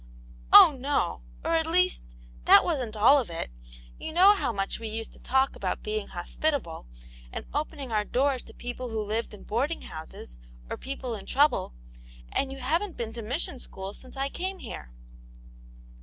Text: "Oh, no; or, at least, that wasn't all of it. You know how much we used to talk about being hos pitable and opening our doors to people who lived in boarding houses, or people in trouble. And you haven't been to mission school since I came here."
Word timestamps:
"Oh, 0.51 0.75
no; 0.79 1.21
or, 1.45 1.53
at 1.55 1.67
least, 1.67 2.01
that 2.45 2.63
wasn't 2.63 2.95
all 2.95 3.19
of 3.19 3.29
it. 3.29 3.51
You 3.99 4.11
know 4.13 4.33
how 4.33 4.51
much 4.51 4.79
we 4.79 4.87
used 4.87 5.13
to 5.13 5.19
talk 5.19 5.55
about 5.55 5.83
being 5.83 6.07
hos 6.07 6.39
pitable 6.39 6.87
and 7.31 7.45
opening 7.53 7.91
our 7.91 8.03
doors 8.03 8.41
to 8.45 8.53
people 8.55 8.89
who 8.89 8.99
lived 9.05 9.31
in 9.31 9.43
boarding 9.43 9.83
houses, 9.83 10.39
or 10.71 10.75
people 10.77 11.13
in 11.13 11.27
trouble. 11.27 11.75
And 12.31 12.51
you 12.51 12.57
haven't 12.57 12.97
been 12.97 13.13
to 13.13 13.21
mission 13.21 13.59
school 13.59 13.93
since 13.93 14.17
I 14.17 14.29
came 14.29 14.57
here." 14.57 14.91